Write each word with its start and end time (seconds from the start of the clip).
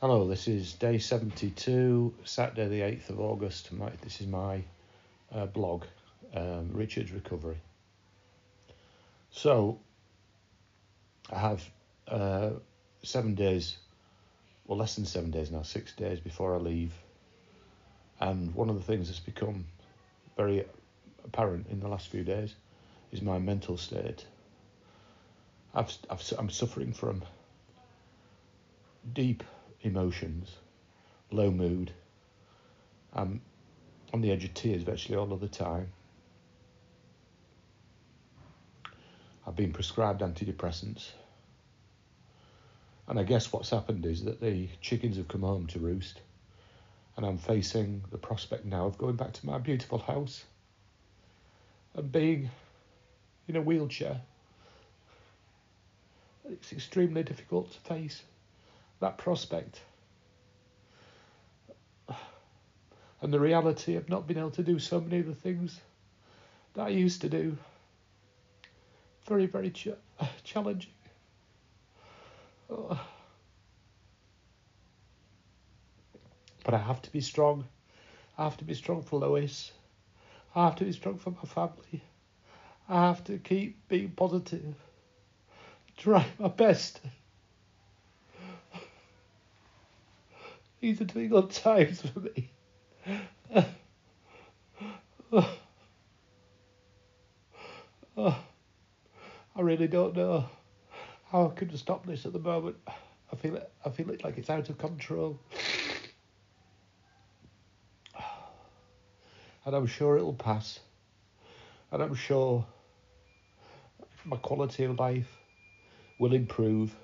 Hello, 0.00 0.28
this 0.28 0.46
is 0.46 0.74
day 0.74 0.96
72, 0.98 2.14
Saturday 2.22 2.68
the 2.68 2.82
8th 2.82 3.10
of 3.10 3.18
August. 3.18 3.72
My, 3.72 3.90
this 4.02 4.20
is 4.20 4.28
my 4.28 4.62
uh, 5.34 5.46
blog, 5.46 5.86
um, 6.36 6.70
Richard's 6.72 7.10
Recovery. 7.10 7.56
So, 9.32 9.80
I 11.32 11.40
have 11.40 11.68
uh, 12.06 12.50
seven 13.02 13.34
days, 13.34 13.76
well, 14.68 14.78
less 14.78 14.94
than 14.94 15.04
seven 15.04 15.32
days 15.32 15.50
now, 15.50 15.62
six 15.62 15.92
days 15.96 16.20
before 16.20 16.54
I 16.54 16.58
leave. 16.58 16.94
And 18.20 18.54
one 18.54 18.70
of 18.70 18.76
the 18.76 18.84
things 18.84 19.08
that's 19.08 19.18
become 19.18 19.66
very 20.36 20.64
apparent 21.24 21.66
in 21.72 21.80
the 21.80 21.88
last 21.88 22.06
few 22.06 22.22
days 22.22 22.54
is 23.10 23.20
my 23.20 23.40
mental 23.40 23.76
state. 23.76 24.24
I've, 25.74 25.92
I've, 26.08 26.22
I'm 26.38 26.50
suffering 26.50 26.92
from 26.92 27.24
deep 29.12 29.42
emotions, 29.82 30.56
low 31.30 31.50
mood. 31.50 31.92
I'm 33.12 33.40
on 34.12 34.20
the 34.20 34.30
edge 34.30 34.44
of 34.44 34.54
tears 34.54 34.82
virtually 34.82 35.16
all 35.16 35.32
of 35.32 35.40
the 35.40 35.48
time. 35.48 35.88
I've 39.46 39.56
been 39.56 39.72
prescribed 39.72 40.20
antidepressants. 40.20 41.08
And 43.06 43.18
I 43.18 43.22
guess 43.22 43.50
what's 43.52 43.70
happened 43.70 44.04
is 44.04 44.24
that 44.24 44.40
the 44.40 44.68
chickens 44.82 45.16
have 45.16 45.28
come 45.28 45.40
home 45.40 45.66
to 45.68 45.78
roost. 45.78 46.20
And 47.16 47.24
I'm 47.24 47.38
facing 47.38 48.04
the 48.10 48.18
prospect 48.18 48.64
now 48.64 48.86
of 48.86 48.98
going 48.98 49.16
back 49.16 49.32
to 49.32 49.46
my 49.46 49.58
beautiful 49.58 49.98
house 49.98 50.44
and 51.94 52.12
being 52.12 52.50
in 53.48 53.56
a 53.56 53.62
wheelchair. 53.62 54.20
It's 56.50 56.72
extremely 56.72 57.22
difficult 57.22 57.72
to 57.72 57.80
face 57.80 58.22
that 59.00 59.18
prospect. 59.18 59.80
And 63.20 63.32
the 63.32 63.40
reality 63.40 63.96
of 63.96 64.08
not 64.08 64.26
being 64.26 64.38
able 64.38 64.50
to 64.52 64.62
do 64.62 64.78
so 64.78 65.00
many 65.00 65.18
of 65.18 65.26
the 65.26 65.34
things 65.34 65.80
that 66.74 66.86
I 66.86 66.90
used 66.90 67.20
to 67.22 67.28
do. 67.28 67.56
Very, 69.26 69.46
very 69.46 69.70
ch- 69.70 69.88
challenging. 70.44 70.92
Oh. 72.70 73.00
But 76.64 76.74
I 76.74 76.78
have 76.78 77.02
to 77.02 77.10
be 77.10 77.20
strong. 77.20 77.64
I 78.36 78.44
have 78.44 78.56
to 78.58 78.64
be 78.64 78.74
strong 78.74 79.02
for 79.02 79.18
Lois. 79.18 79.72
I 80.54 80.66
have 80.66 80.76
to 80.76 80.84
be 80.84 80.92
strong 80.92 81.18
for 81.18 81.30
my 81.30 81.42
family. 81.42 82.02
I 82.88 83.06
have 83.06 83.24
to 83.24 83.38
keep 83.38 83.88
being 83.88 84.10
positive. 84.10 84.74
Try 85.96 86.24
my 86.38 86.48
best. 86.48 87.00
These 90.80 91.00
are 91.00 91.04
difficult 91.04 91.50
times 91.50 92.02
for 92.02 92.20
me. 92.20 92.50
I 98.16 99.60
really 99.60 99.88
don't 99.88 100.16
know 100.16 100.44
how 101.30 101.48
I 101.48 101.58
can 101.58 101.76
stop 101.76 102.06
this 102.06 102.24
at 102.26 102.32
the 102.32 102.38
moment. 102.38 102.76
I 103.32 103.36
feel 103.36 103.56
it. 103.56 103.72
I 103.84 103.90
feel 103.90 104.08
it 104.10 104.22
like 104.24 104.38
it's 104.38 104.48
out 104.50 104.68
of 104.68 104.78
control, 104.78 105.38
and 109.64 109.74
I'm 109.74 109.86
sure 109.86 110.16
it'll 110.16 110.32
pass. 110.32 110.80
And 111.90 112.02
I'm 112.02 112.14
sure 112.14 112.64
my 114.24 114.36
quality 114.36 114.84
of 114.84 114.98
life 114.98 115.36
will 116.18 116.34
improve. 116.34 116.94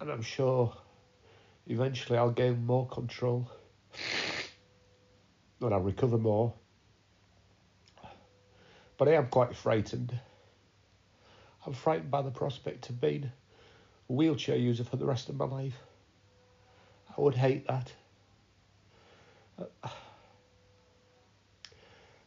And 0.00 0.10
I'm 0.10 0.22
sure 0.22 0.74
eventually 1.66 2.18
I'll 2.18 2.30
gain 2.30 2.64
more 2.64 2.86
control 2.86 3.50
and 5.60 5.74
I'll 5.74 5.80
recover 5.80 6.18
more. 6.18 6.54
But 8.96 9.08
I 9.08 9.12
am 9.14 9.28
quite 9.28 9.56
frightened. 9.56 10.18
I'm 11.66 11.72
frightened 11.72 12.10
by 12.10 12.22
the 12.22 12.30
prospect 12.30 12.90
of 12.90 13.00
being 13.00 13.30
a 14.08 14.12
wheelchair 14.12 14.56
user 14.56 14.84
for 14.84 14.96
the 14.96 15.06
rest 15.06 15.28
of 15.28 15.36
my 15.36 15.44
life. 15.44 15.78
I 17.16 17.20
would 17.20 17.34
hate 17.34 17.66
that. 17.66 17.92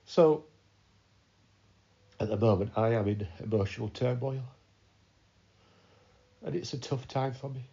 So, 0.06 0.44
at 2.20 2.30
the 2.30 2.36
moment, 2.36 2.72
I 2.76 2.90
am 2.90 3.08
in 3.08 3.28
emotional 3.42 3.88
turmoil. 3.88 4.44
And 6.44 6.56
it's 6.56 6.74
a 6.74 6.80
tough 6.80 7.08
time 7.08 7.34
for 7.34 7.50
me. 7.50 7.68